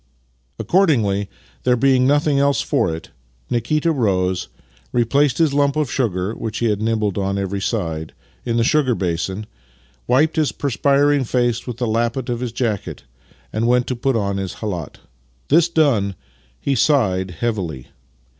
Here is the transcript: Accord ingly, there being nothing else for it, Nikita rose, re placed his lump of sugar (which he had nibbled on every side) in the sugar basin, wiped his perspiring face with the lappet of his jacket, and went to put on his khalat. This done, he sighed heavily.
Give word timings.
Accord 0.57 0.89
ingly, 0.89 1.27
there 1.61 1.75
being 1.75 2.07
nothing 2.07 2.39
else 2.39 2.59
for 2.59 2.91
it, 2.91 3.11
Nikita 3.51 3.91
rose, 3.91 4.47
re 4.91 5.03
placed 5.05 5.37
his 5.37 5.53
lump 5.53 5.75
of 5.75 5.91
sugar 5.91 6.33
(which 6.33 6.57
he 6.57 6.69
had 6.71 6.81
nibbled 6.81 7.19
on 7.19 7.37
every 7.37 7.61
side) 7.61 8.13
in 8.43 8.57
the 8.57 8.63
sugar 8.63 8.95
basin, 8.95 9.45
wiped 10.07 10.37
his 10.37 10.53
perspiring 10.53 11.23
face 11.23 11.67
with 11.67 11.77
the 11.77 11.85
lappet 11.85 12.29
of 12.29 12.39
his 12.39 12.51
jacket, 12.51 13.03
and 13.53 13.67
went 13.67 13.85
to 13.85 13.95
put 13.95 14.15
on 14.15 14.37
his 14.37 14.55
khalat. 14.55 15.01
This 15.49 15.69
done, 15.69 16.15
he 16.59 16.73
sighed 16.73 17.29
heavily. 17.29 17.89